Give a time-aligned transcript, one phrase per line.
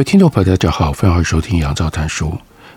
[0.00, 2.34] 位听众朋友，大家好，欢迎收听杨照谈书。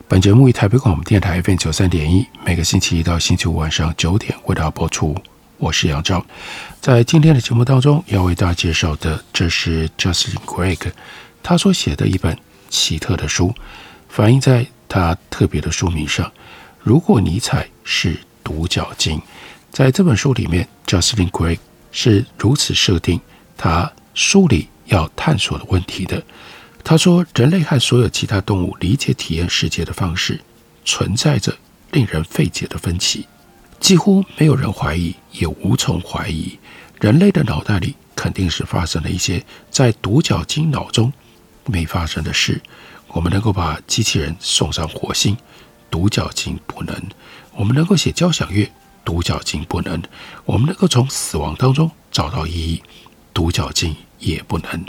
[0.09, 5.15] 本节目以台北广播电台 FM 九三点一，每个星期一到星期五晚上九点为大家播出。
[5.57, 6.25] 我是杨照，
[6.81, 10.91] 在今天的节目当中要为大家介绍的，这是 Justin Craig
[11.41, 12.37] 他所写的一本
[12.69, 13.55] 奇特的书，
[14.09, 16.29] 反映在他特别的书名上。
[16.81, 19.21] 如果尼采是独角鲸，
[19.71, 23.21] 在这本书里面，Justin Craig 是如此设定
[23.57, 26.21] 他书里要探索的问题的。
[26.83, 30.39] 他说：“人类和所有其他动物理解体验世界的方式
[30.83, 31.55] 存在着
[31.91, 33.25] 令人费解的分歧。
[33.79, 36.57] 几乎没有人怀疑，也无从怀疑，
[36.99, 41.11] 人类的脑袋里肯定是发生了一些在独角鲸脑中
[41.65, 42.61] 没发生的事。
[43.09, 45.37] 我们能够把机器人送上火星，
[45.89, 46.95] 独角鲸不能；
[47.55, 48.69] 我们能够写交响乐，
[49.05, 50.01] 独角鲸不能；
[50.45, 52.83] 我们能够从死亡当中找到意义，
[53.33, 54.85] 独角鲸也不能。”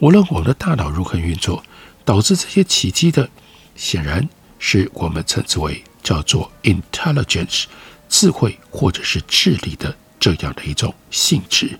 [0.00, 1.62] 无论我们的大脑如何运作，
[2.04, 3.30] 导致这些奇迹的，
[3.74, 7.64] 显然是我们称之为叫做 intelligence
[8.08, 11.78] 智慧或者是智力的这样的一种性质。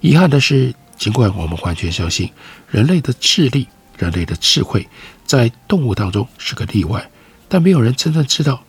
[0.00, 2.30] 遗憾的是，尽管我们完全相信
[2.68, 4.86] 人类的智力、人类的智慧
[5.24, 7.10] 在动物当中是个例外，
[7.48, 8.62] 但没有人真正知道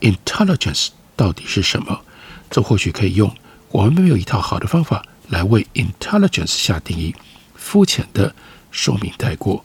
[0.00, 2.00] intelligence 到底是什么。
[2.50, 3.34] 这或许可以用
[3.70, 7.14] 我们没有一套好的方法来为 intelligence 下定义。
[7.54, 8.34] 肤浅的
[8.70, 9.64] 说明带过，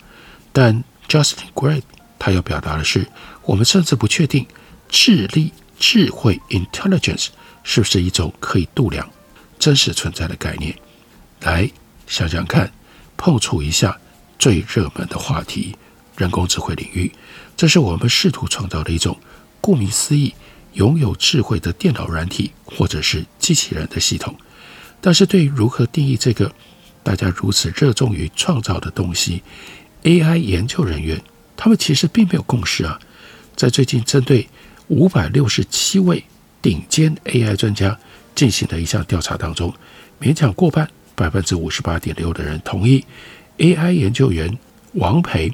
[0.51, 1.81] 但 Justin Gray
[2.19, 3.07] 他要表达的是，
[3.43, 4.45] 我们甚至不确定
[4.89, 7.27] 智力、智慧 （intelligence）
[7.63, 9.09] 是不是一种可以度量、
[9.59, 10.75] 真实存在的概念。
[11.41, 11.69] 来
[12.07, 12.71] 想想看，
[13.15, 13.97] 碰触一下
[14.39, 15.75] 最热门的话题——
[16.17, 17.11] 人工智慧领域。
[17.55, 19.17] 这是我们试图创造的一种，
[19.61, 20.33] 顾名思义，
[20.73, 24.35] 拥有智慧的电脑软体或者是机器人的系统。
[25.05, 26.49] 但是对于如何定义这个，
[27.03, 29.43] 大家如此热衷于创造的东西
[30.03, 31.21] ，AI 研究人员
[31.57, 32.97] 他们其实并没有共识啊。
[33.53, 34.47] 在最近针对
[34.87, 36.23] 五百六十七位
[36.61, 37.99] 顶尖 AI 专家
[38.33, 39.73] 进行的一项调查当中，
[40.21, 43.03] 勉强过半，百分之五十八点六的人同意
[43.57, 44.57] AI 研究员
[44.93, 45.51] 王培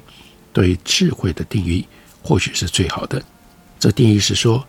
[0.52, 1.84] 对智慧的定义
[2.22, 3.20] 或许是最好的。
[3.80, 4.64] 这定义是说，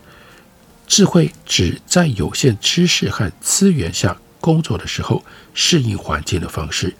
[0.88, 4.16] 智慧只在有限知识和资源下。
[4.42, 6.94] 工作的时候适应环境的方式，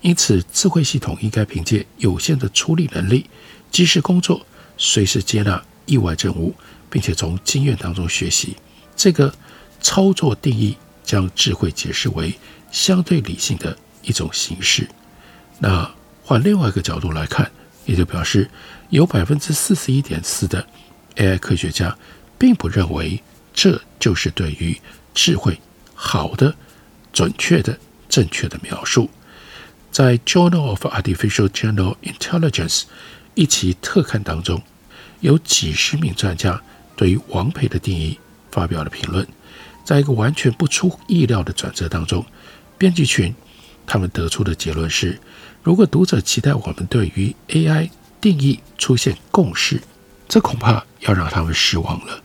[0.00, 3.30] 因此智慧系统应该凭借有限的处理能力，
[3.70, 4.44] 及时工作，
[4.76, 6.52] 随时接纳意外任务，
[6.90, 8.56] 并且从经验当中学习。
[8.96, 9.32] 这个
[9.80, 12.34] 操作定义将智慧解释为
[12.72, 14.88] 相对理性的一种形式。
[15.60, 15.88] 那
[16.24, 17.48] 换另外一个角度来看，
[17.86, 18.50] 也就表示
[18.90, 20.66] 有百分之四十一点四的
[21.14, 21.96] AI 科学家
[22.36, 23.22] 并不认为
[23.54, 24.76] 这就是对于
[25.14, 25.58] 智慧
[25.94, 26.54] 好的。
[27.18, 27.76] 准确的、
[28.08, 29.10] 正确的描述，
[29.90, 32.82] 在《Journal of Artificial General Intelligence》
[33.34, 34.62] 一期特刊当中，
[35.18, 36.62] 有几十名专家
[36.94, 38.20] 对于王培的定义
[38.52, 39.26] 发表了评论。
[39.84, 42.24] 在一个完全不出意料的转折当中，
[42.78, 43.34] 编辑群
[43.84, 45.18] 他们得出的结论是：
[45.64, 47.90] 如果读者期待我们对于 AI
[48.20, 49.82] 定义出现共识，
[50.28, 52.22] 这恐怕要让他们失望了。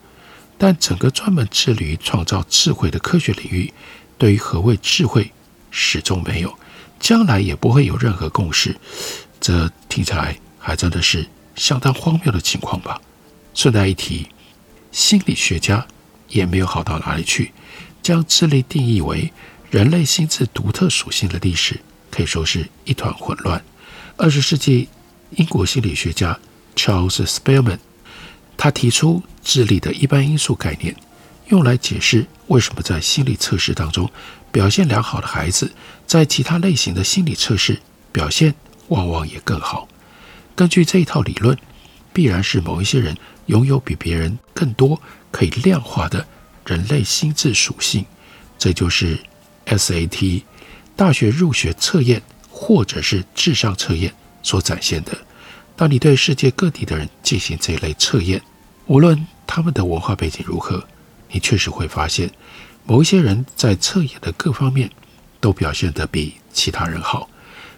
[0.60, 3.74] 但整个专门致力于创造智慧的科学领域。
[4.18, 5.32] 对于何谓智慧，
[5.72, 6.58] 始终没有，
[7.00, 8.76] 将来也不会有任何共识。
[9.40, 13.02] 这听起来还真的是相当荒谬的情况吧？
[13.54, 14.28] 顺带一提，
[14.92, 15.86] 心理学家
[16.30, 17.52] 也没有好到哪里去，
[18.02, 19.32] 将智力定义为
[19.70, 21.80] 人类心智独特属性的历史
[22.10, 23.64] 可以说是一团混乱。
[24.18, 24.88] 二十世纪
[25.32, 26.40] 英国心理学家
[26.76, 27.80] Charles Spearman，
[28.56, 30.96] 他提出智力的一般因素概念。
[31.48, 34.10] 用来解释为什么在心理测试当中
[34.52, 35.72] 表现良好的孩子，
[36.06, 37.80] 在其他类型的心理测试
[38.12, 38.54] 表现
[38.88, 39.88] 往往也更好。
[40.56, 41.58] 根据这一套理论，
[42.14, 43.18] 必然是某一些人
[43.48, 45.02] 拥有比别人更多
[45.32, 46.26] 可以量化的
[46.66, 48.06] 人类心智属性。
[48.58, 49.20] 这就是
[49.66, 50.44] SAT
[50.96, 55.18] 大学入学测验或者是智商测验所展现的。
[55.76, 58.42] 当你对世界各地的人进行这一类测验，
[58.86, 60.88] 无论他们的文化背景如何，
[61.34, 62.32] 你确实会发现，
[62.86, 64.90] 某一些人在测验的各方面
[65.42, 67.28] 都表现得比其他人好。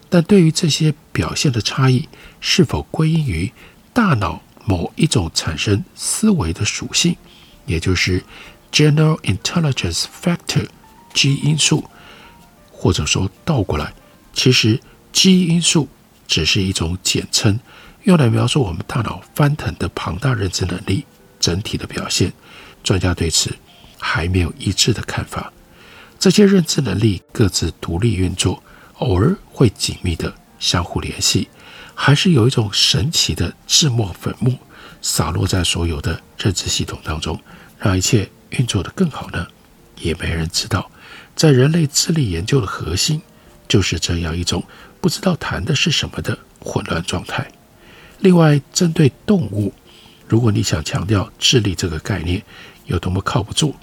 [0.10, 2.08] 但对于这些表现的差异，
[2.40, 3.52] 是否归因于
[3.94, 7.16] 大脑某一种产生思维的属性，
[7.66, 8.24] 也就是
[8.72, 10.68] General Intelligence Factor
[11.14, 11.86] G 因素，
[12.72, 13.94] 或者说倒过来，
[14.34, 14.80] 其实
[15.14, 15.88] G 因素
[16.28, 17.60] 只是一种简称，
[18.04, 21.06] 用来描述我们大脑翻腾的庞大认知能力
[21.40, 22.34] 整体的表现。
[22.86, 23.54] 专家对此
[24.00, 25.52] 还没有一致的看法。
[26.18, 28.64] 这些认知能力各自独立运作，
[29.00, 31.50] 偶尔会紧密地相互联系，
[31.94, 34.54] 还是有一种神奇的制墨粉末
[35.02, 37.38] 洒落在所有的认知系统当中，
[37.80, 39.46] 让一切运作得更好呢？
[39.98, 40.90] 也没人知道。
[41.36, 43.22] 在人类智力研究的核心，
[43.68, 44.64] 就是这样一种
[45.02, 47.46] 不知道谈的是什么的混乱状态。
[48.20, 49.74] 另外，针对动物，
[50.28, 52.42] 如果你想强调智力这个概念
[52.86, 53.74] 有多么靠不住，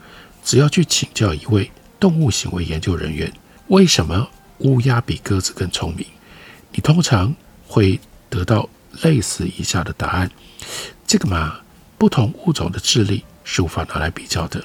[0.44, 3.32] 只要去请教一位动物行为研究人员，
[3.68, 4.28] 为什么
[4.58, 6.06] 乌鸦比鸽子更聪明？
[6.72, 7.34] 你通常
[7.66, 7.98] 会
[8.28, 8.68] 得到
[9.02, 10.30] 类似以下的答案：
[11.06, 11.60] 这个嘛，
[11.96, 14.64] 不同物种的智力是无法拿来比较的。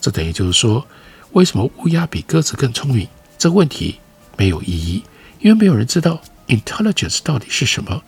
[0.00, 0.86] 这等于就是说。
[1.32, 3.08] 为什么乌鸦比鸽子更聪明？
[3.36, 3.98] 这个问题
[4.36, 5.02] 没有意义，
[5.40, 8.00] 因为没有人知道 intelligence 到底是什么，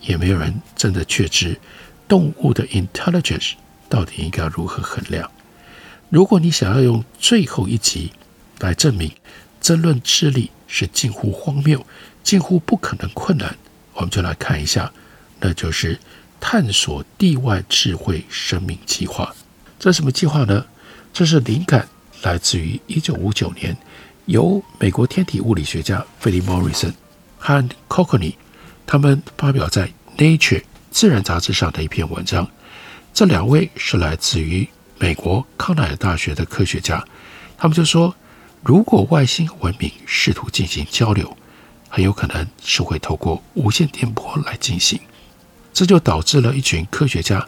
[0.00, 1.56] 也没有人真的确知
[2.06, 3.52] 动物的 intelligence
[3.88, 5.30] 到底应该如何衡量。
[6.10, 8.12] 如果你想要用最后一集
[8.60, 9.10] 来证明
[9.60, 11.84] 争论智力是近乎荒谬、
[12.22, 13.56] 近乎不可能困难，
[13.94, 14.92] 我们就来看一下，
[15.40, 15.98] 那就是
[16.40, 19.34] 探索地外智慧生命计划。
[19.78, 20.66] 这什么计划呢？
[21.12, 21.88] 这是灵感。
[22.22, 23.76] 来自于一九五九年，
[24.24, 26.94] 由美国天体物理学家菲利·莫瑞森
[27.36, 28.34] 和 Cocony
[28.86, 30.60] 他们发表在《Nature》
[30.94, 32.48] 自然杂志上的一篇文章。
[33.12, 37.04] 这两位是来自于美国康奈尔大学的科学家，
[37.58, 38.14] 他们就说，
[38.62, 41.36] 如果外星文明试图进行交流，
[41.88, 45.00] 很有可能是会透过无线电波来进行。
[45.72, 47.44] 这就导致了一群科学家，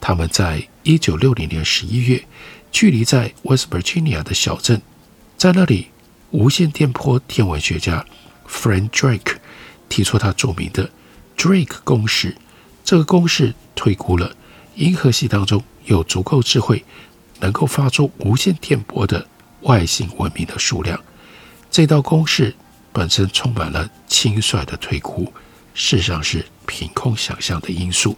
[0.00, 2.24] 他们在一九六零年十一月。
[2.72, 4.82] 距离在 West Virginia 的小镇，
[5.38, 5.86] 在那里，
[6.32, 8.04] 无线电波天文学家
[8.46, 9.36] Frank Drake
[9.88, 10.90] 提出他著名的
[11.36, 12.36] Drake 公式。
[12.88, 14.34] 这个公式推估了
[14.76, 16.82] 银河系当中有足够智慧，
[17.38, 19.28] 能够发出无线电波的
[19.60, 20.98] 外星文明的数量。
[21.70, 22.54] 这道公式
[22.90, 25.30] 本身充满了轻率的推估，
[25.74, 28.16] 事实上是凭空想象的因素，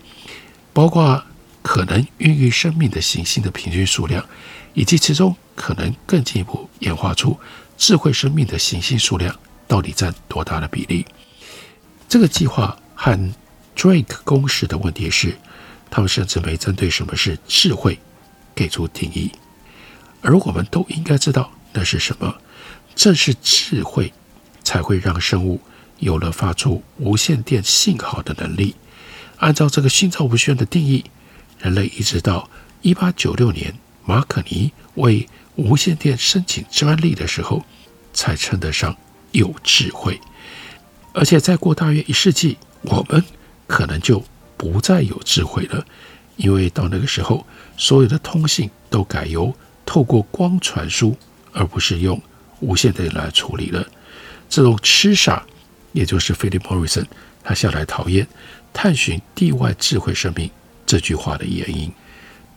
[0.72, 1.20] 包括。
[1.62, 4.24] 可能孕育生命的行星的平均数量，
[4.72, 7.38] 以及其中可能更进一步演化出
[7.76, 9.38] 智慧生命的行星数量，
[9.68, 11.04] 到底占多大的比例？
[12.08, 13.34] 这个计划和
[13.76, 15.36] Drake 公式的问题是，
[15.90, 17.98] 他们甚至没针对什么是智慧
[18.54, 19.30] 给出定义，
[20.22, 22.34] 而我们都应该知道那是什么。
[22.94, 24.12] 正是智慧，
[24.62, 25.60] 才会让生物
[25.98, 28.74] 有了发出无线电信号的能力。
[29.38, 31.04] 按照这个心照不宣的定义。
[31.58, 32.48] 人类一直到
[32.80, 33.74] 一八九六年，
[34.04, 37.64] 马可尼为无线电申请专利的时候，
[38.14, 38.96] 才称得上
[39.32, 40.18] 有智慧。
[41.12, 43.22] 而且再过大约一世纪，我们
[43.70, 44.22] 可能就
[44.56, 45.86] 不再有智慧了，
[46.34, 47.46] 因为到那个时候，
[47.76, 49.54] 所有的通信都改由
[49.86, 51.16] 透过光传输，
[51.52, 52.20] 而不是用
[52.58, 53.86] 无线电来处理了。
[54.48, 55.46] 这种痴傻，
[55.92, 57.06] 也就是菲利·莫里森，
[57.44, 58.26] 他向来讨厌
[58.72, 60.50] 探寻地外智慧生命。
[60.84, 61.92] 这句话的原因，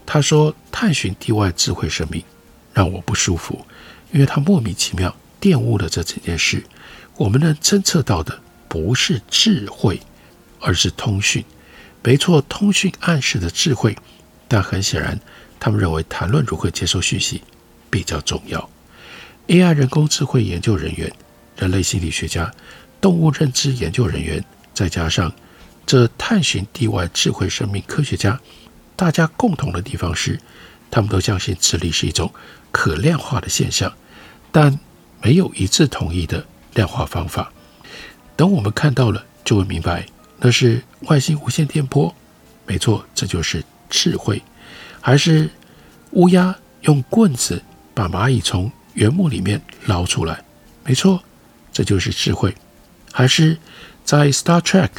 [0.08, 2.24] 他说：“探寻地外智慧生命
[2.74, 3.63] 让我不舒服，
[4.12, 6.63] 因为他莫名其妙玷污了这整件事。
[7.15, 10.01] 我们能侦测到的不是智慧，
[10.63, 11.43] 而是通讯。
[12.01, 13.96] 没错，通讯暗示的智慧，
[14.48, 15.20] 但很显然，
[15.60, 17.41] 他们认为谈论如何接收讯息
[17.89, 18.70] 比较重要。
[19.48, 21.12] AI 人工智慧研究人员、
[21.58, 22.51] 人类心理学家、
[23.00, 24.43] 动物认知研究人员，
[24.74, 25.32] 再加上……”
[25.86, 28.39] 这探寻地外智慧生命科学家，
[28.96, 30.39] 大家共同的地方是，
[30.89, 32.34] 他们都相信智力是一种
[32.72, 33.91] 可量化的现象，
[34.50, 34.79] 但
[35.22, 37.51] 没有一致统一的量化方法。
[38.38, 40.05] 等我们看到了，就会明白
[40.43, 42.13] 那是外星无线电波，
[42.67, 44.41] 没错，这就是智慧。
[45.00, 45.50] 还是
[46.12, 50.43] 乌鸦用棍子把蚂蚁从原木里面捞出来，
[50.83, 51.23] 没错，
[51.71, 52.53] 这就是智慧。
[53.13, 53.57] 还是
[54.03, 54.89] 在 Star Trek。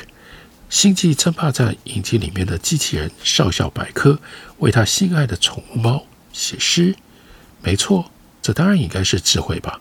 [0.70, 4.18] 星际争霸战影集里面的机器人少校百科
[4.58, 6.96] 为他心爱的宠物猫写诗，
[7.62, 8.10] 没错，
[8.42, 9.78] 这当然应该是智慧吧。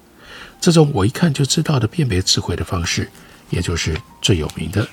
[0.61, 3.09] 这种我一看就知道的辨别智慧的方式，
[3.49, 4.87] 也就是最有名的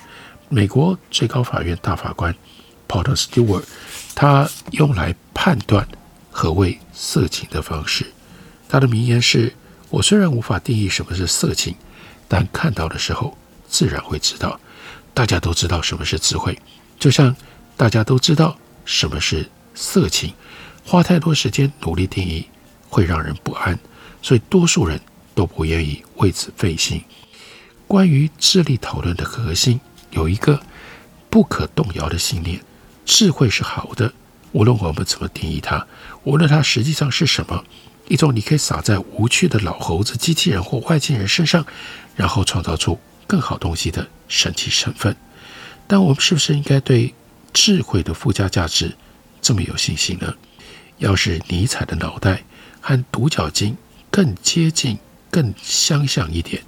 [0.52, 2.34] 美国最高法院大法官
[2.88, 3.62] Potter Stewart，
[4.16, 5.86] 他用来判断
[6.28, 8.04] 何谓色情的方式。
[8.68, 9.54] 他的名言是：
[9.90, 11.76] 我虽然无法定义什么是色情，
[12.26, 13.38] 但看到的时候
[13.68, 14.58] 自然会知道。
[15.14, 16.58] 大家都知道什么是智慧，
[16.98, 17.34] 就像
[17.76, 20.34] 大家都知道什么是色情。
[20.84, 22.44] 花太多时间努力定义
[22.88, 23.78] 会让人不安，
[24.20, 25.00] 所以多数人
[25.32, 27.00] 都不愿意为此费心。
[27.86, 30.60] 关于智力讨论的核心，有一个
[31.28, 32.60] 不可动摇的信念：
[33.04, 34.12] 智慧是好的，
[34.52, 35.86] 无论我们怎么定义它，
[36.24, 37.64] 无论它实际上是什么。
[38.08, 41.64] 一种你可以撒在无趣的老猴子、机器人或外星人身上，
[42.16, 42.98] 然后创造出
[43.28, 45.14] 更好东西的神奇成分。
[45.86, 47.14] 但我们是不是应该对
[47.52, 48.96] 智慧的附加价值
[49.40, 50.34] 这么有信心呢？
[50.98, 52.42] 要是尼采的脑袋
[52.80, 53.76] 和独角鲸
[54.10, 54.98] 更接近、
[55.30, 56.60] 更相像一点，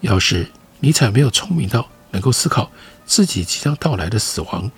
[0.00, 2.70] 要是尼采没有聪明到能够思考
[3.06, 4.70] 自己即将到来的死亡，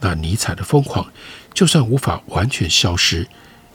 [0.00, 1.12] 那尼采的疯狂
[1.52, 3.26] 就算无法完全消失，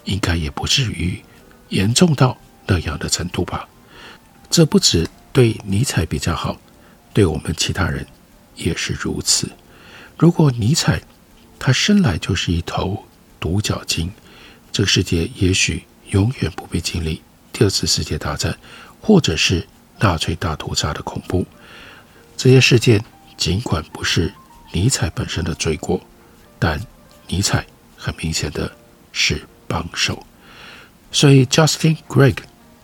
[0.06, 1.24] 应该也不至于。
[1.70, 3.68] 严重到那样的程度吧？
[4.48, 6.56] 这不止对尼采比较好，
[7.12, 8.06] 对我们其他人
[8.56, 9.50] 也是如此。
[10.20, 11.02] 如果尼采
[11.58, 13.04] 他生来就是一头
[13.40, 14.12] 独角鲸，
[14.72, 18.56] 这个世界也许永远不必经历第二次世界大战，
[19.02, 19.68] 或者是
[19.98, 21.44] 纳粹大屠杀的恐怖。
[22.44, 23.02] 这些事件
[23.38, 24.30] 尽管不是
[24.74, 26.02] 尼采本身的罪过，
[26.60, 26.78] 但
[27.30, 28.70] 尼采很明显的
[29.14, 30.22] 是帮手。
[31.10, 32.36] 所以，Justin Greg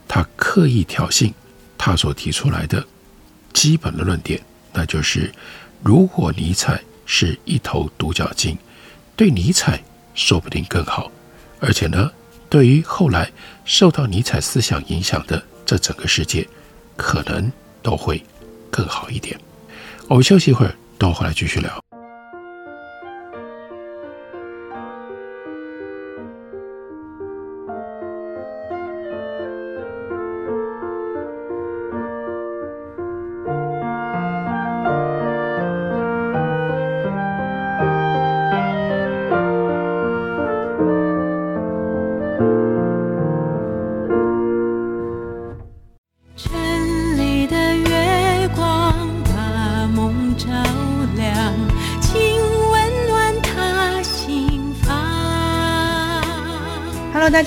[0.07, 1.33] 他刻意挑衅
[1.77, 2.87] 他所提出来的
[3.51, 5.29] 基本的论点，那就是：
[5.83, 8.57] 如果尼采是一头独角鲸，
[9.17, 9.83] 对尼采
[10.15, 11.11] 说不定更好。
[11.59, 12.09] 而且呢，
[12.49, 13.29] 对于后来
[13.65, 16.47] 受到尼采思想影响的这整个世界，
[16.95, 17.51] 可能
[17.83, 18.23] 都会
[18.71, 19.37] 更好一点。
[20.09, 21.88] 我们休息一会儿，等我回来继续聊。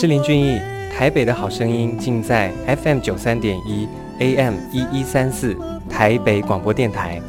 [0.00, 0.58] 是林俊逸，
[0.96, 2.50] 台北的好声音尽在
[2.82, 3.86] FM 九三点一
[4.18, 5.54] AM 一一三四
[5.90, 7.20] 台北广播电台。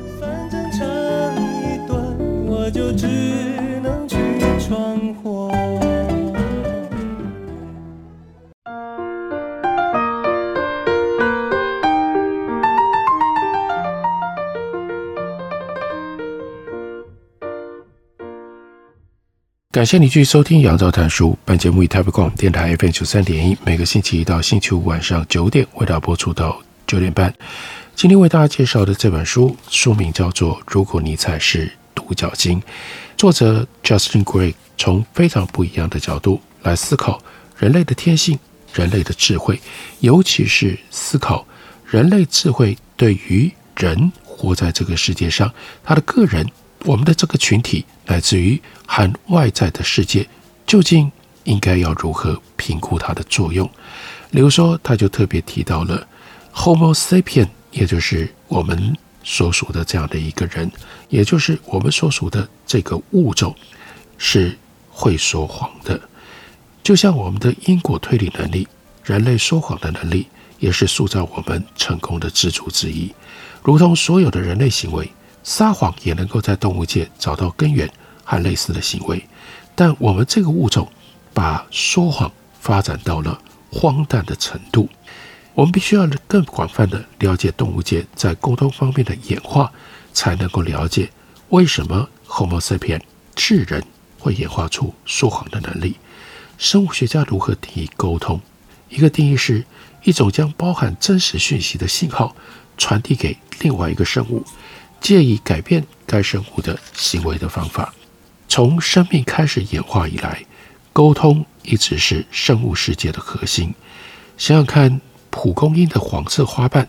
[19.72, 21.30] 感谢你继续收听《杨照谈书》。
[21.46, 27.34] 本节目以台北广电台 FM 九三点一，每个星期一到星期五晚上九点为大家播出到九点半。
[27.96, 32.60] 今天为大家介绍的这本书，书名叫做《如果尼采是独角鲸》，
[33.16, 37.24] 作者 Justin grey 从非常不一样的角度来思考
[37.58, 38.38] 人类的天性、
[38.74, 39.58] 人类的智慧，
[40.01, 41.48] 尤其是思考
[41.86, 45.50] 人类智慧对于人活在这个世界上，
[45.82, 46.46] 他的个人。
[46.84, 50.28] 我们的这个群体，来自于含外在的世界，
[50.66, 51.12] 究竟
[51.44, 53.70] 应该要如何评估它的作用？
[54.32, 56.08] 例如说，他就特别提到了
[56.54, 60.72] Homo sapien，也就是我们所属的这样的一个人，
[61.10, 63.56] 也就是我们所属的这个物种，
[64.18, 64.58] 是
[64.90, 66.00] 会说谎的。
[66.82, 68.68] 就像我们的因果推理能力，
[69.04, 70.28] 人类说谎的能力，
[70.60, 73.14] 也是塑造我们成功的支柱之一。
[73.62, 75.08] 如同所有的人类行为。
[75.44, 77.90] 撒谎也能够在动物界找到根源
[78.24, 79.28] 和类似的行为，
[79.76, 80.92] 但我们这个物种
[81.34, 84.88] 把说谎发展到了荒诞的程度。
[85.54, 89.72] 我们必须要更广泛的了解动物界在沟通方面的演化，
[90.14, 91.10] 才能够了解
[91.50, 93.02] 为什么 Homo sapien
[93.36, 93.84] 智人
[94.18, 95.98] 会演化出说谎的能力。
[96.58, 98.40] 生物学家如何定义沟通？
[98.88, 99.66] 一个定义是
[100.04, 102.36] 一种将包含真实讯息的信号
[102.78, 104.46] 传递给另外一个生物，
[105.01, 107.93] 借以改变该生物的行为的方法。
[108.48, 110.46] 从生命开始演化以来，
[110.93, 113.74] 沟通一直是生物世界的核心。
[114.38, 116.88] 想想看，蒲公英的黄色花瓣，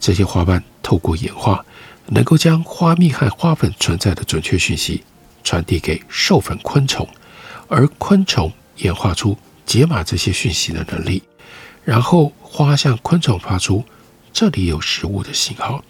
[0.00, 1.64] 这些花瓣透过演化，
[2.06, 5.02] 能够将花蜜和花粉存在的准确讯息
[5.42, 7.08] 传递给授粉昆虫，
[7.68, 9.36] 而昆虫演化出
[9.66, 11.22] 解码这些讯息的能力，
[11.84, 13.84] 然后花向昆虫发出
[14.32, 15.82] 这里有食物的信号，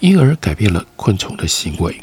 [0.00, 1.98] 因而改变了昆虫的行为。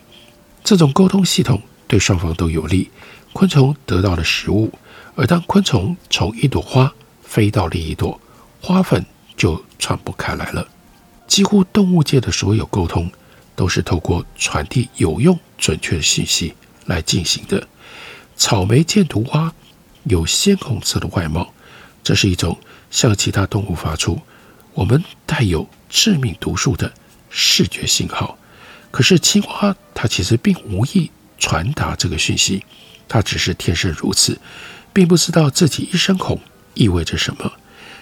[0.63, 2.89] 这种沟通系统对双方都有利，
[3.33, 4.71] 昆虫得到了食物，
[5.15, 8.19] 而当昆虫从一朵花飞到另一朵，
[8.61, 9.05] 花粉
[9.37, 10.67] 就传播开来了。
[11.27, 13.09] 几乎动物界的所有沟通
[13.55, 16.53] 都是透过传递有用、准确的信息
[16.85, 17.67] 来进行的。
[18.35, 19.53] 草莓箭毒蛙
[20.03, 21.53] 有鲜红色的外貌，
[22.03, 22.57] 这是一种
[22.91, 24.19] 向其他动物发出
[24.73, 26.91] 我们带有致命毒素的
[27.29, 28.37] 视觉信号。
[28.91, 32.63] 可是青蛙它其实并无意传达这个讯息，
[33.07, 34.39] 它只是天生如此，
[34.93, 36.39] 并不知道自己一身红
[36.73, 37.51] 意味着什么。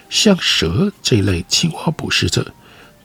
[0.09, 2.53] 像蛇这一类青蛙捕食者。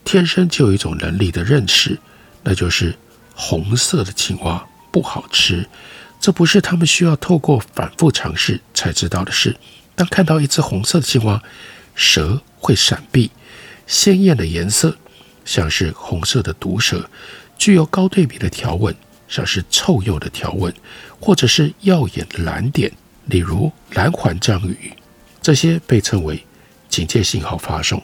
[0.04, 1.98] 天生就有一种能力的认识，
[2.42, 2.96] 那就是
[3.34, 5.68] 红色的青蛙不好吃。
[6.18, 9.54] 这不是他们需要透过反复尝试才知道的事。
[9.94, 11.42] 当看到一只红色的青蛙，
[11.94, 13.30] 蛇会闪避。
[13.86, 14.96] 鲜艳的颜色，
[15.48, 16.98] 像是红色的毒蛇；
[17.56, 18.94] 具有高对比的条纹，
[19.28, 20.70] 像是臭鼬的条纹，
[21.18, 22.92] 或者是耀眼的蓝点，
[23.24, 24.92] 例如蓝环章鱼。
[25.40, 26.44] 这些被称为
[26.90, 28.02] 警戒信号发送。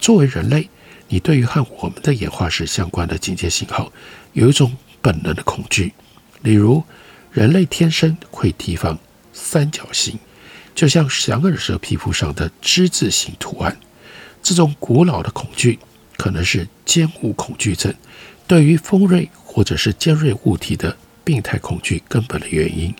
[0.00, 0.68] 作为人类。
[1.08, 3.92] 你对于和我们的演化史相关的警戒信号，
[4.32, 5.92] 有一种本能的恐惧。
[6.40, 6.82] 例如，
[7.30, 8.98] 人类天生会提防
[9.30, 10.18] 三角形，
[10.74, 13.76] 就像响耳蛇皮肤上的之字形图案。
[14.42, 15.78] 这种古老的恐惧
[16.22, 17.92] 可能是尖物恐惧症，
[18.46, 22.94] 对于锋锐或者是尖锐物体的病态恐惧根本的原因。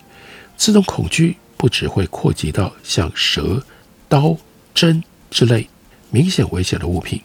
[0.57, 3.63] 这种恐惧不只会扩及到像蛇、
[4.09, 4.35] 刀、
[4.75, 5.69] 针之类
[6.11, 7.21] 明显危险的物品。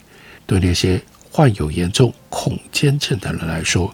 [0.46, 3.92] 对那些患有严重恐尖症的人来说，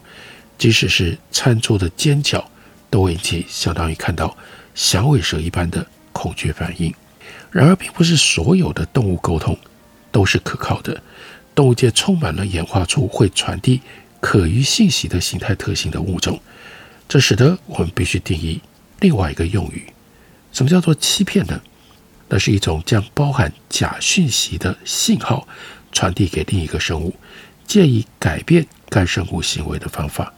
[0.59, 2.47] 即使是餐桌的尖角，
[2.91, 4.37] 都会引起相当于看到
[4.75, 6.93] 响尾蛇一般的恐惧反应。
[7.49, 9.57] 然而，并不是所有的动物沟通
[10.11, 11.01] 都是可靠的。
[11.55, 13.81] 动物界充满了演化出会传递
[14.19, 16.39] 可疑信息的形态特性的物种，
[17.07, 18.61] 这使得我们必须定义
[18.99, 19.87] 另外一个用语：
[20.51, 21.59] 什么叫做欺骗呢？
[22.27, 25.47] 那是一种将包含假讯息的信号。
[25.91, 27.15] 传递给另一个生物，
[27.65, 30.33] 借以改变该生物行为的方法。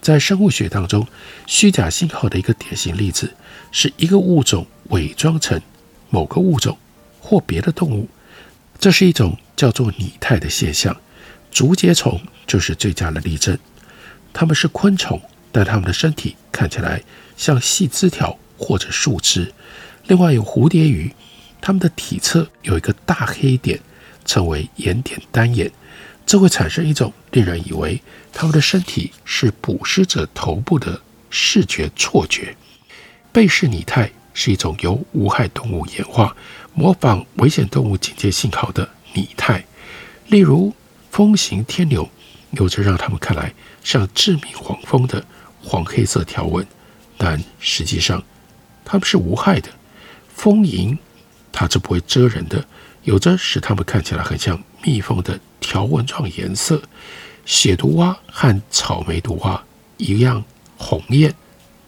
[0.00, 1.06] 在生物学当中，
[1.46, 3.30] 虚假信号的一个典型例子
[3.70, 5.60] 是一个物种伪装成
[6.08, 6.78] 某个物种
[7.20, 8.08] 或别的动物。
[8.78, 10.96] 这是一种叫做拟态的现象。
[11.50, 13.58] 竹节虫就是最佳的例证。
[14.32, 15.20] 它们是昆虫，
[15.52, 17.02] 但它们的身体看起来
[17.36, 19.52] 像细枝条或者树枝。
[20.06, 21.14] 另外有蝴蝶鱼，
[21.60, 23.80] 它们的体侧有一个大黑点。
[24.26, 25.70] 称为眼点单眼，
[26.24, 28.00] 这会产生一种令人以为
[28.32, 32.56] 它们的身体是捕食者头部的视觉错觉。
[33.30, 36.34] 背式拟态是一种由无害动物演化
[36.72, 39.64] 模仿危险动物警戒信号的拟态，
[40.28, 40.74] 例如
[41.10, 42.08] 蜂行天牛
[42.50, 45.24] 有着让他们看来像致命黄蜂的
[45.62, 46.66] 黄黑色条纹，
[47.16, 48.22] 但实际上
[48.84, 49.70] 它们是无害的。
[50.34, 50.98] 蜂蝇
[51.50, 52.62] 它是不会蛰人的。
[53.04, 56.80] 有着使它们看起来很像蜜蜂的条纹状颜色。
[57.44, 59.62] 血毒蛙和草莓毒蛙
[59.98, 60.42] 一样
[60.78, 61.34] 红艳，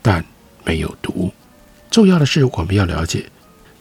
[0.03, 0.23] 但
[0.63, 1.33] 没有毒。
[1.91, 3.31] 重要的是，我们要了解，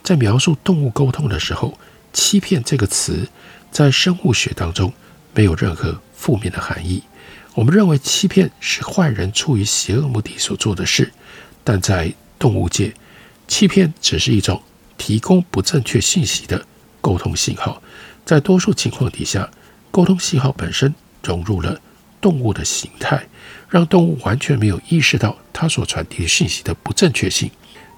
[0.01, 1.77] 在描述动物沟通的时候
[2.15, 3.27] ，“欺骗”这个词
[3.69, 4.93] 在生物学当中
[5.33, 7.03] 没有任何负面的含义。
[7.53, 11.11] 我们认为欺骗是坏人出于邪恶目的所做的事，
[11.63, 12.93] 但在动物界，
[13.47, 14.63] 欺骗只是一种
[14.97, 16.65] 提供不正确信息的。
[17.01, 17.81] 沟通信号，
[18.25, 19.51] 在多数情况底下，
[19.91, 21.79] 沟通信号本身融入了
[22.19, 23.27] 动物的形态，
[23.69, 27.51] 让动物完全没有意识到它所传递信息的不正确性。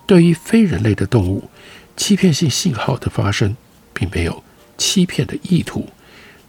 [0.05, 1.49] 对于非人类的动物，
[1.95, 3.55] 欺骗性信号的发生
[3.97, 4.43] 并没有
[4.77, 5.89] 欺骗的意图，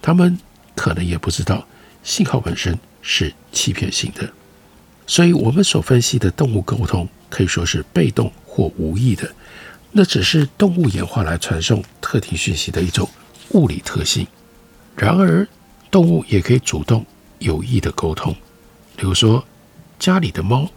[0.02, 0.38] 他们
[0.74, 1.66] 可能也不知道
[2.02, 4.28] 信号本身是欺骗性的。
[5.06, 9.26] 所以，我们所分析的动物沟通可以说是被动或无意的。
[9.90, 13.08] 那只是动物演化来传送特定讯息的一种
[13.52, 14.26] 物理特性。
[14.94, 15.48] 然而，
[15.90, 17.06] 动物也可以主动
[17.38, 18.36] 有意的沟通。
[18.96, 19.42] 比如说，
[19.98, 20.68] 家里的猫，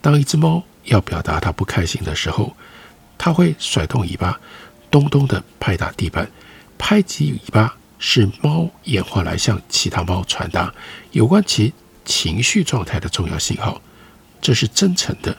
[0.00, 2.56] 当一只猫要表达它不开心的时候，
[3.18, 4.40] 它会甩动尾巴，
[4.96, 6.26] 咚咚地拍打地板。
[6.78, 10.72] 拍击尾巴是猫演化来向其他猫传达
[11.12, 11.74] 有关其
[12.06, 13.82] 情绪状态的重要信号。
[14.40, 15.36] 这是真诚的。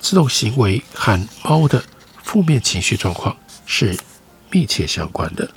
[0.00, 1.84] 这种行为和猫的
[2.22, 3.36] 负面情绪状况
[3.66, 3.94] 是
[4.50, 5.50] 密切相关的。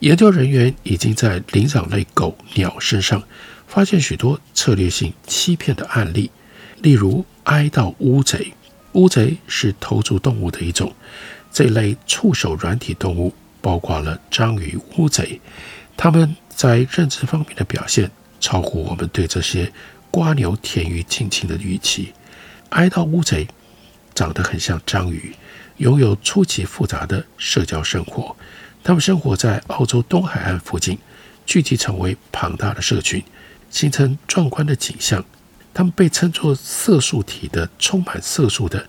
[0.00, 3.22] 研究人员已经在灵长类狗、鸟身上
[3.66, 6.30] 发现许多策略性欺骗的案例，
[6.82, 8.52] 例如哀悼乌贼。
[8.92, 10.94] 乌贼是头足动物的一种，
[11.56, 15.40] 这类触手软体动物包括了章鱼、乌贼，
[15.96, 19.72] 它们在认知方面的表现超乎我们对这些
[20.10, 22.12] 瓜牛、田鱼近亲的预期。
[22.68, 23.48] 哀悼乌贼。
[24.14, 25.34] 长得很像章鱼，
[25.78, 28.36] 拥有出奇复杂的社交生活。
[28.84, 30.98] 它们生活在澳洲东海岸附近，
[31.46, 33.24] 聚集成为庞大的社群，
[33.70, 35.24] 形成壮观的景象。
[35.72, 38.86] 它们被称作色素体的充满色素的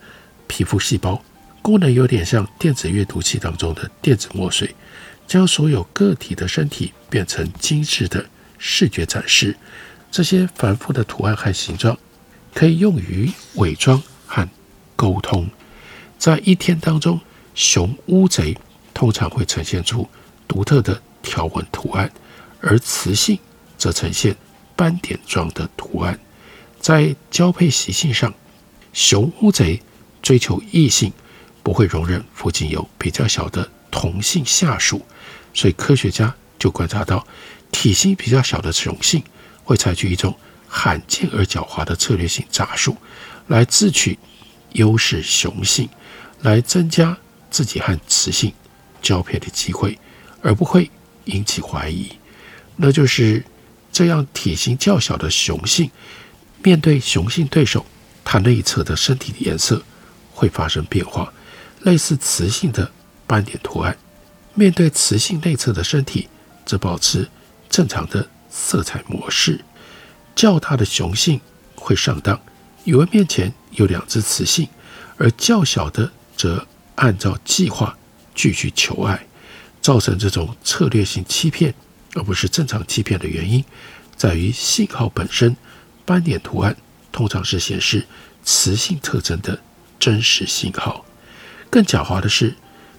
[0.47, 1.21] 皮肤细胞，
[1.67, 4.73] 功能有点像电子阅读器当中的电子墨水，
[5.27, 8.25] 将所有个体的身体变成精致的
[8.57, 9.53] 视觉展示。
[10.09, 11.99] 这些繁复的图案和形状
[12.53, 14.47] 可以用于伪装和。
[14.95, 15.49] 沟通，
[16.17, 17.19] 在一天当中，
[17.53, 18.57] 雄乌贼
[18.93, 20.07] 通常会呈现出
[20.47, 22.09] 独特的条纹图案，
[22.61, 23.37] 而雌性
[23.77, 24.33] 则呈现
[24.77, 26.17] 斑点状的图案。
[26.79, 28.33] 在交配习性上，
[28.93, 29.81] 雄乌贼
[30.21, 31.11] 追求异性，
[31.67, 35.05] 不会容忍附近有比较小的同性下属，
[35.53, 37.27] 所以科学家就观察到，
[37.73, 39.21] 体型比较小的雄性
[39.65, 40.33] 会采取一种
[40.65, 42.95] 罕见而狡猾的策略性诈术
[43.47, 44.17] 来自取。
[44.73, 45.89] 优势雄性
[46.39, 47.17] 来增加
[47.51, 48.53] 自己和雌性
[49.01, 49.99] 交配的机会，
[50.41, 50.89] 而不会
[51.25, 52.09] 引起怀疑。
[52.77, 53.43] 那就是
[53.91, 55.91] 这样，体型较小的雄性
[56.63, 57.85] 面对雄性对手，
[58.23, 59.83] 它内侧的身体的颜色
[60.31, 61.33] 会发生变化，
[61.87, 62.91] 类似雌性的
[63.25, 63.93] 斑点图案；
[64.55, 66.27] 面对雌性内侧的身体，
[66.65, 67.29] 则保持
[67.69, 69.63] 正常的色彩模式。
[70.35, 71.39] 较大的雄性
[71.75, 72.37] 会上当。
[72.83, 74.67] 以为面前有两只雌性，
[75.17, 77.97] 而较小的则按照计划
[78.35, 79.25] 继续求爱，
[79.81, 81.73] 造成这种策略性欺骗，
[82.15, 83.63] 而不是正常欺骗的原因，
[84.17, 85.55] 在于信号本身，
[86.05, 86.75] 斑点图案
[87.13, 88.05] 通常是显示
[88.43, 89.57] 雌性特征的
[89.97, 91.05] 真实信号。
[91.69, 92.55] 更狡猾的是，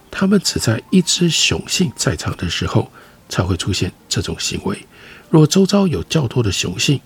[0.09, 2.91] 它们只在一只雄性在场的时候
[3.27, 4.85] 才会出现这种行为。
[5.29, 6.99] 若周遭有较多的雄性，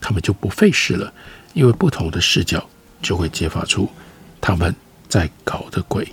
[0.00, 1.12] 它们就不费事了。
[1.52, 2.64] 因为不同的视角
[3.02, 3.90] 就会揭发出
[4.40, 4.72] 他们
[5.08, 6.06] 在搞的鬼。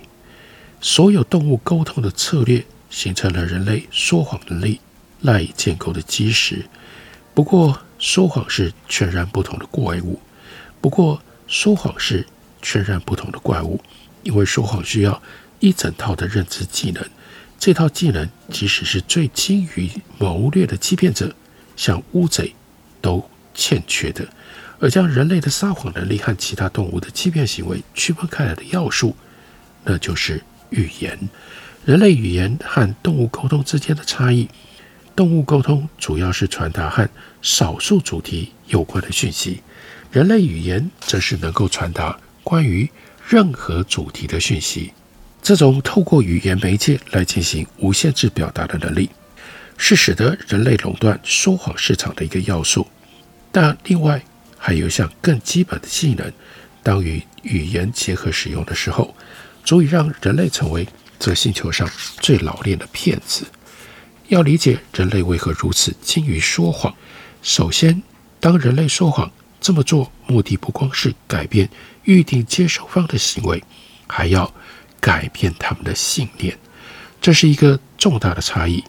[0.80, 4.80] 所有动物沟通的策略形成了人类说谎能力
[5.20, 6.66] 赖以建构的基石。
[7.34, 10.20] 不过，说谎是全然不同的怪物。
[10.80, 12.26] 不过，说谎是
[12.60, 13.80] 全然不同的怪物，
[14.28, 15.22] 因为说谎需要
[15.58, 17.02] 一整套的认知技能。
[17.58, 21.34] 这套技能，即使是最精于谋略的欺骗者，
[21.76, 22.54] 像乌贼，
[23.00, 24.28] 都欠缺的。
[24.78, 29.16] 而将人类的撒谎能力和其他动物的欺骗行为区分开来的要素，
[29.84, 31.18] 那就是语言。
[31.86, 34.48] 人类语言和动物沟通之间的差异：
[35.16, 37.08] 动物沟通主要是传达和
[37.40, 39.62] 少数主题有关的讯息，
[40.12, 42.88] 人类语言则是能够传达关于
[43.28, 44.90] 任何主题的讯息。
[45.42, 49.10] 这种透过语言媒介来进行无限制表达的能力，
[49.76, 52.86] 是使得人类垄断说谎市场的一个要素。
[53.52, 54.22] 但另外，
[54.56, 56.32] 还有一项更基本的技能，
[56.82, 59.14] 当与语言结合使用的时候，
[59.62, 60.88] 足以让人类成为
[61.18, 61.86] 这星球上
[62.20, 63.44] 最老练的骗子。
[64.28, 66.94] 要理解人类为何如此精于说谎，
[67.42, 68.02] 首先，
[68.40, 71.68] 当人类说谎，这么做目的不光是改变
[72.04, 73.62] 预定接收方的行为，
[74.06, 74.52] 还要
[75.00, 76.56] 改变他们的信念。
[77.20, 78.84] 这是一个重大的差异，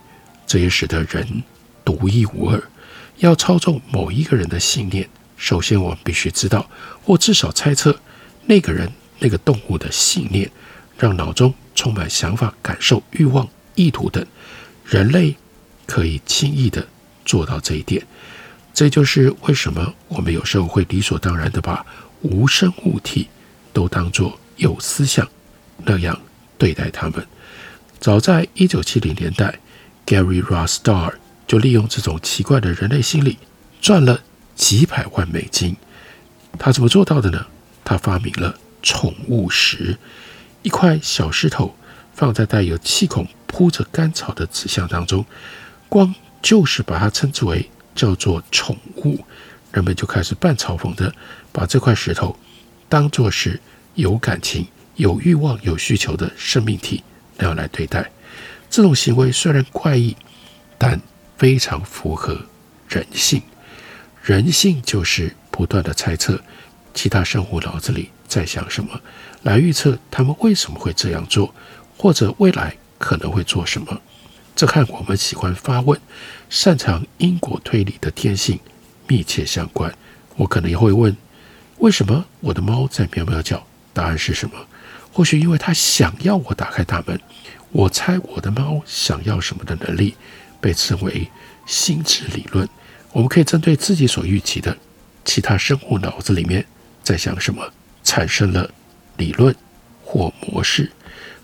[0.45, 1.43] 这也使得人
[1.83, 2.63] 独一无二。
[3.17, 5.09] 要操纵某一个人的信念。
[5.35, 6.69] 首先，我们必须知道，
[7.03, 7.99] 或至少猜测
[8.45, 10.49] 那个人、那个动物的信念，
[10.97, 14.25] 让脑中充满想法、感受、欲望、意图等。
[14.85, 15.35] 人类
[15.85, 16.87] 可以轻易地
[17.25, 18.05] 做到这一点。
[18.73, 21.85] 这就是为什么我们有时候会理所当然地把
[22.21, 23.27] 无声物体
[23.73, 25.27] 都当作有思想
[25.83, 26.19] 那样
[26.57, 27.25] 对待他们。
[27.99, 29.59] 早在一九七零年代
[30.05, 31.13] ，Gary Rossdar
[31.47, 33.37] 就利用这种奇怪的人类心理
[33.81, 34.21] 赚了。
[34.59, 35.77] 几百万美金，
[36.57, 37.45] 他怎么做到的呢？
[37.85, 39.97] 他发明了宠物石，
[40.63, 41.73] 一块小石头
[42.13, 45.25] 放在带有气孔、铺着干草的纸箱当中，
[45.87, 49.19] 光就是把它称之为叫做宠物，
[49.73, 51.13] 人们就开始半嘲讽的
[51.51, 52.33] 把这块石头
[52.87, 53.59] 当作是
[53.95, 57.03] 有感情、有欲望、有需求的生命体
[57.35, 58.09] 那样来对待。
[58.69, 60.15] 这种行为虽然怪异，
[60.77, 60.97] 但
[61.37, 62.39] 非常符合
[62.87, 63.41] 人性。
[64.23, 66.41] 人性就是不断的猜测
[66.93, 68.97] 其他生物脑子里在想什么，
[69.43, 71.53] 来预测他们为什么会这样做，
[71.97, 74.01] 或者未来可能会做什么。
[74.59, 75.97] 这和我们喜欢发问、
[76.49, 78.59] 擅长因果推理的天性
[79.07, 79.89] 密切相关。
[80.35, 81.15] 我可能也会问：
[81.77, 83.65] 为什么我的猫在喵喵叫？
[83.93, 84.55] 答案是什么？
[85.13, 87.17] 或许因为它想要我打开大门。
[87.71, 90.15] 我猜我的猫想要什么的能力，
[90.59, 91.29] 被称为
[91.65, 92.67] 心智理论。
[93.13, 94.75] 我们可以针对自己所预期的
[95.23, 96.65] 其他生物脑子里面
[97.01, 97.65] 在想什么，
[98.03, 98.69] 产生了
[99.15, 99.55] 理论
[100.03, 100.91] 或模式。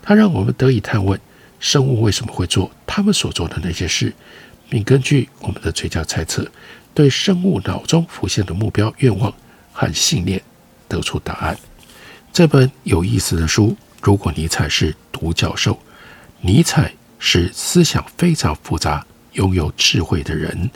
[0.02, 1.18] 它让我们得以探问
[1.58, 4.12] 生物为什么会做他们所做的那些事，
[4.68, 6.46] 并根据我们的最佳猜测，
[6.92, 9.32] 对生物脑中浮现的目标、愿望
[9.72, 10.40] 和信念
[10.88, 11.58] 得出答案。
[12.32, 15.78] 这本有意思的书，如果尼采是独角兽。
[16.42, 20.70] 尼采是思想非常复杂、拥有智慧的人，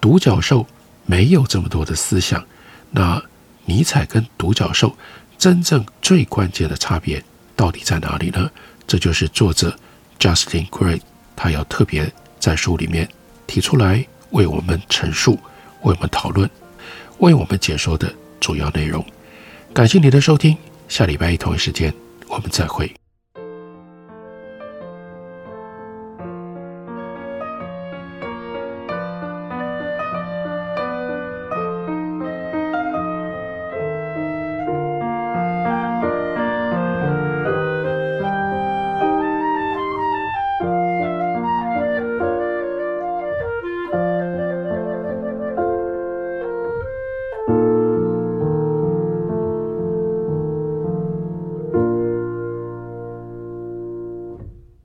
[0.00, 0.66] 独角兽
[1.06, 2.44] 没有这么多的思想。
[2.90, 3.22] 那
[3.64, 4.96] 尼采跟独角兽
[5.38, 7.22] 真正最关键的差别
[7.54, 8.50] 到底在哪里呢？
[8.86, 9.78] 这就是作者
[10.18, 11.00] Justin Gray
[11.36, 13.08] 他要特别在书里面
[13.46, 15.38] 提出来为我们陈述、
[15.82, 16.48] 为我们讨论、
[17.18, 19.04] 为我们解说的主要内容。
[19.72, 20.56] 感谢你的收听，
[20.88, 21.92] 下礼拜一同一时间
[22.28, 22.92] 我们再会。